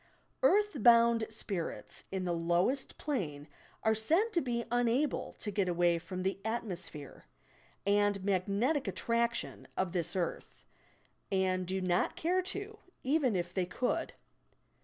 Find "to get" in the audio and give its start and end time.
5.33-5.69